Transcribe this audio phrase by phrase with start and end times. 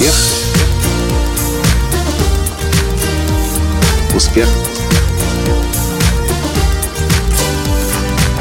[0.00, 0.14] Успех.
[4.16, 4.48] Успех.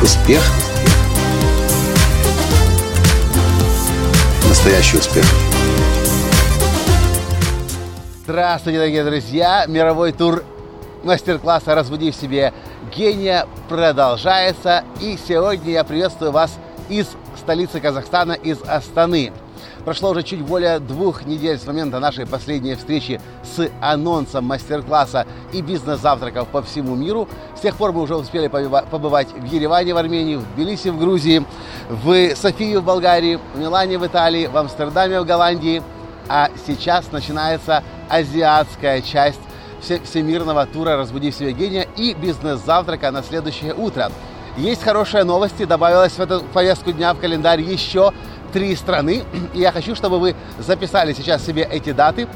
[0.02, 0.42] Успех.
[4.48, 5.26] Настоящий успех.
[8.24, 9.66] Здравствуйте, дорогие друзья!
[9.68, 10.46] Мировой тур
[11.04, 12.54] мастер-класса «Разбуди в себе
[12.96, 14.86] гения» продолжается.
[15.02, 16.58] И сегодня я приветствую вас
[16.88, 17.08] из
[17.38, 19.34] столицы Казахстана, из Астаны.
[19.90, 25.64] Прошло уже чуть более двух недель с момента нашей последней встречи с анонсом мастер-класса и
[25.64, 27.28] бизнес-завтраков по всему миру.
[27.58, 31.44] С тех пор мы уже успели побывать в Ереване в Армении, в Тбилиси в Грузии,
[31.90, 35.82] в Софии в Болгарии, в Милане в Италии, в Амстердаме в Голландии.
[36.28, 39.42] А сейчас начинается азиатская часть
[39.82, 44.12] всемирного тура «Разбуди в себе гения» и бизнес-завтрака на следующее утро.
[44.56, 48.14] Есть хорошие новости, добавилось в эту повестку дня в календарь еще
[48.52, 49.24] три страны.
[49.54, 52.28] И я хочу, чтобы вы записали сейчас себе эти даты,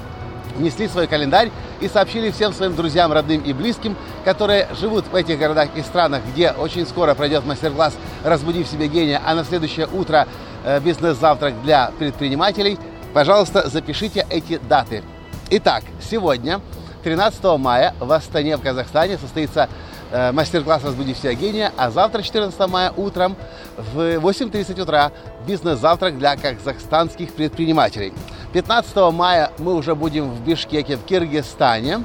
[0.55, 5.39] внесли свой календарь и сообщили всем своим друзьям, родным и близким, которые живут в этих
[5.39, 9.88] городах и странах, где очень скоро пройдет мастер-класс «Разбуди в себе гения», а на следующее
[9.92, 10.28] утро
[10.64, 12.77] э, бизнес-завтрак для предпринимателей.
[13.14, 15.03] Пожалуйста, запишите эти даты.
[15.50, 16.61] Итак, сегодня,
[17.03, 19.70] 13 мая, в Астане, в Казахстане, состоится
[20.14, 23.36] мастер-класс «Разбуди себя гения», а завтра, 14 мая, утром
[23.78, 25.11] в 8.30 утра
[25.47, 28.14] бизнес-завтрак для казахстанских предпринимателей.
[28.53, 32.03] 15 мая мы уже будем в Бишкеке в Киргизстане,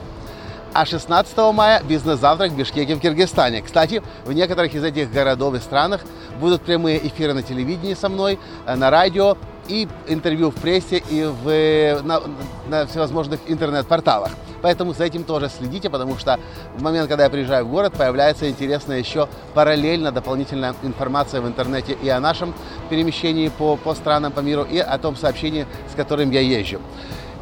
[0.72, 3.62] а 16 мая бизнес-завтрак в Бишкеке в Киргизстане.
[3.62, 6.02] Кстати, в некоторых из этих городов и странах
[6.40, 9.36] будут прямые эфиры на телевидении со мной, э, на радио
[9.68, 12.22] и интервью в прессе и в, на,
[12.68, 14.30] на всевозможных интернет-порталах.
[14.62, 16.38] Поэтому за этим тоже следите, потому что
[16.76, 21.96] в момент, когда я приезжаю в город, появляется интересная еще параллельно дополнительная информация в интернете
[22.00, 22.54] и о нашем
[22.90, 26.80] перемещении по, по странам, по миру, и о том сообщении, с которым я езжу.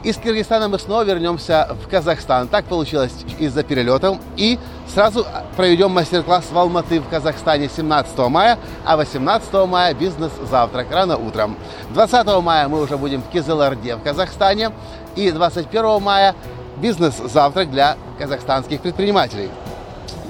[0.06, 2.46] Из Киргизстана мы снова вернемся в Казахстан.
[2.46, 4.18] Так получилось из-за перелетов.
[4.36, 5.26] И сразу
[5.56, 11.56] проведем мастер-класс в Алматы в Казахстане 17 мая, а 18 мая бизнес-завтрак рано утром.
[11.90, 14.70] 20 мая мы уже будем в Кизыларде в Казахстане.
[15.16, 16.36] И 21 мая
[16.76, 19.50] бизнес-завтрак для казахстанских предпринимателей.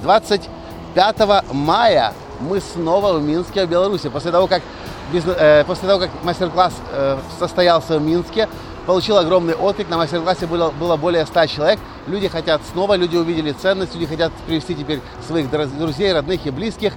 [0.03, 1.15] 25
[1.51, 4.09] мая мы снова в Минске, в Беларуси.
[4.09, 4.61] После того, как,
[5.11, 8.47] бизнес, э, после того, как мастер-класс э, состоялся в Минске,
[8.85, 9.89] получил огромный отклик.
[9.89, 11.79] На мастер-классе было, было более 100 человек.
[12.07, 16.93] Люди хотят снова, люди увидели ценность, люди хотят привести теперь своих друзей, родных и близких.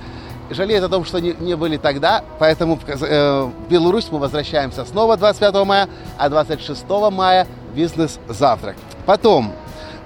[0.50, 4.84] Жалеют о том, что не, не были тогда, поэтому в, э, в Беларусь мы возвращаемся
[4.84, 5.88] снова 25 мая,
[6.18, 8.76] а 26 мая бизнес-завтрак.
[9.10, 9.52] Потом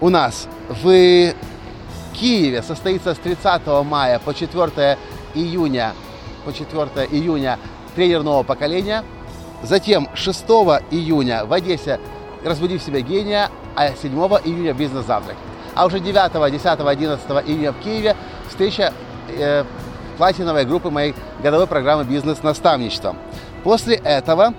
[0.00, 1.34] у нас в
[2.14, 4.96] Киеве состоится с 30 мая по 4
[5.34, 5.92] июня,
[6.46, 7.58] по 4 июня
[7.94, 9.04] тренер нового поколения.
[9.62, 10.44] Затем 6
[10.90, 12.00] июня в Одессе
[12.42, 14.10] «Разбуди в себя гения», а 7
[14.42, 15.36] июня «Бизнес-завтрак».
[15.74, 18.16] А уже 9, 10, 11 июня в Киеве
[18.48, 18.94] встреча
[19.28, 19.64] э,
[20.16, 23.16] платиновой группы моей годовой программы «Бизнес-наставничество».
[23.64, 24.54] После этого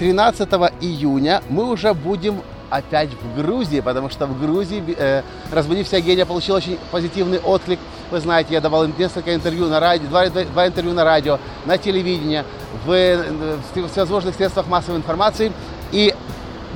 [0.00, 0.48] 13
[0.80, 2.42] июня мы уже будем
[2.74, 7.78] опять в Грузии, потому что в Грузии э, «Разбуди вся гения» получил очень позитивный отклик.
[8.10, 12.42] Вы знаете, я давал несколько интервью на радио, два, два интервью на радио, на телевидении,
[12.84, 15.52] в, в всевозможных средствах массовой информации.
[15.92, 16.14] И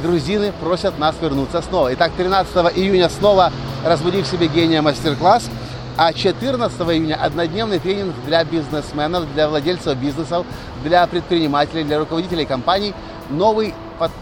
[0.00, 1.92] грузины просят нас вернуться снова.
[1.94, 3.52] Итак, 13 июня снова
[3.84, 5.50] «Разбуди в себе гения» мастер-класс.
[5.96, 10.46] А 14 июня однодневный тренинг для бизнесменов, для владельцев бизнесов,
[10.84, 12.94] для предпринимателей, для руководителей компаний.
[13.30, 13.74] Новый,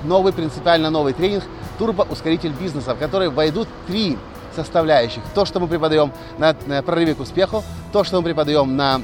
[0.05, 1.45] новый принципиально новый тренинг
[1.79, 4.19] турбоускоритель бизнеса, в который войдут три
[4.55, 5.23] составляющих.
[5.35, 9.03] То, что мы преподаем на прорыве к успеху, то, что мы преподаем на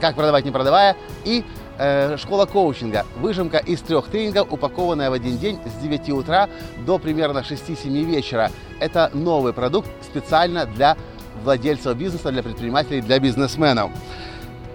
[0.00, 1.44] как продавать не продавая, и
[1.78, 3.04] э, школа коучинга.
[3.20, 6.48] Выжимка из трех тренингов, упакованная в один день с 9 утра
[6.86, 8.50] до примерно 6-7 вечера.
[8.80, 10.96] Это новый продукт специально для
[11.44, 13.90] владельцев бизнеса, для предпринимателей, для бизнесменов.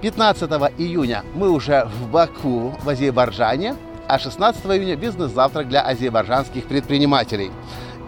[0.02, 3.76] 15 июня мы уже в Баку, в Азербайджане
[4.08, 7.52] а 16 июня бизнес-завтрак для азербайджанских предпринимателей.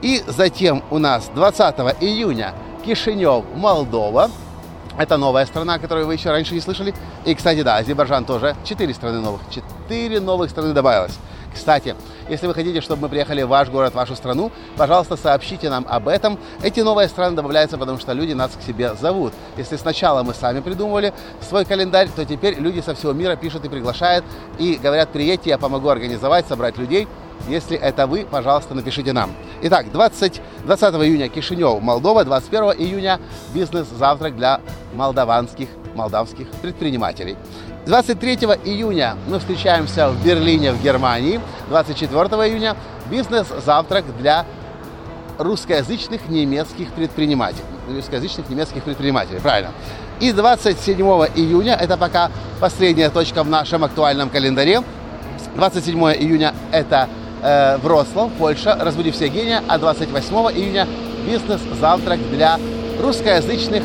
[0.02, 2.54] И затем у нас 20 июня
[2.86, 4.30] Кишинев, Молдова.
[4.98, 6.94] Это новая страна, которую вы еще раньше не слышали.
[7.26, 8.56] И, кстати, да, Азербайджан тоже.
[8.64, 9.42] Четыре страны новых.
[9.50, 11.18] Четыре новых страны добавилось.
[11.54, 11.96] Кстати,
[12.30, 15.86] если вы хотите, чтобы мы приехали в ваш город, в вашу страну, пожалуйста, сообщите нам
[15.90, 16.38] об этом.
[16.62, 19.34] Эти новые страны добавляются, потому что люди нас к себе зовут.
[19.58, 23.70] Если сначала мы сами придумывали свой календарь, то теперь люди со всего мира пишут и
[23.70, 24.26] приглашают,
[24.60, 27.08] и говорят, приедьте, я помогу организовать, собрать людей.
[27.48, 29.32] Если это вы, пожалуйста, напишите нам.
[29.62, 33.20] Итак, 20, 20 июня Кишинев, Молдова, 21 июня
[33.54, 34.60] бизнес-завтрак для
[34.94, 37.36] молдаванских молдавских предпринимателей.
[37.86, 41.42] 23 июня мы встречаемся в Берлине, в Германии.
[41.70, 42.76] 24 июня
[43.10, 44.46] бизнес-завтрак для
[45.38, 47.64] русскоязычных немецких предпринимателей.
[47.90, 49.72] Русскоязычных немецких предпринимателей, правильно.
[50.20, 51.00] И 27
[51.36, 54.82] июня, это пока последняя точка в нашем актуальном календаре,
[55.56, 57.08] 27 июня это
[57.42, 60.88] э, Вроцлав, Польша, «Разбуди все гения», а 28 июня
[61.28, 62.60] бизнес-завтрак для
[63.00, 63.84] русскоязычных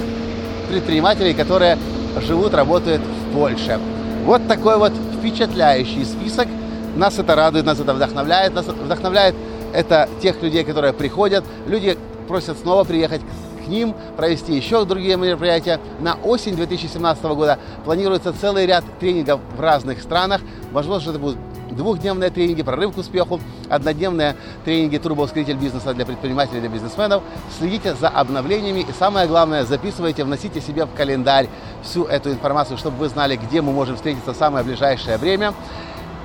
[0.71, 1.77] предпринимателей, которые
[2.21, 3.79] живут, работают в Польше.
[4.25, 6.49] Вот такой вот впечатляющий список.
[6.97, 8.55] Нас это радует, нас это вдохновляет.
[8.55, 9.35] Нас вдохновляет
[9.73, 11.45] это тех людей, которые приходят.
[11.67, 11.97] Люди
[12.29, 13.23] просят снова приехать
[13.65, 15.81] к ним, провести еще другие мероприятия.
[16.01, 20.41] На осень 2017 года планируется целый ряд тренингов в разных странах.
[20.73, 21.39] Возможно, это будут
[21.75, 27.23] двухдневные тренинги «Прорыв к успеху», однодневные тренинги «Турбоускоритель бизнеса» для предпринимателей и для бизнесменов.
[27.59, 31.49] Следите за обновлениями и самое главное, записывайте, вносите себе в календарь
[31.83, 35.55] всю эту информацию, чтобы вы знали, где мы можем встретиться в самое ближайшее время.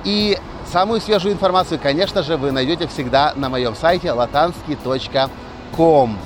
[0.04, 0.38] И
[0.70, 6.18] самую свежую информацию, конечно же, вы найдете всегда на моем сайте latansky.com.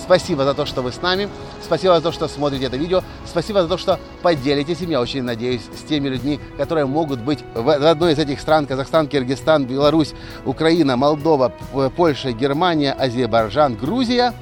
[0.00, 1.28] Спасибо за то, что вы с нами.
[1.62, 3.02] Спасибо за то, что смотрите это видео.
[3.26, 7.44] Спасибо за то, что поделитесь им, я очень надеюсь, с теми людьми, которые могут быть
[7.54, 8.66] в одной из этих стран.
[8.66, 10.14] Казахстан, Киргизстан, Беларусь,
[10.44, 11.52] Украина, Молдова,
[11.96, 14.34] Польша, Германия, Азербайджан, Грузия.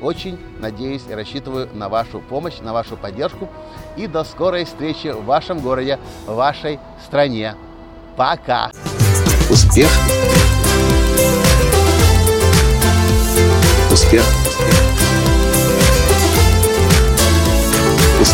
[0.00, 3.48] Очень надеюсь и рассчитываю на вашу помощь, на вашу поддержку.
[3.96, 7.56] И до скорой встречи в вашем городе, в вашей стране.
[8.16, 8.70] Пока!
[9.50, 9.88] Успех!
[13.90, 14.24] Успех!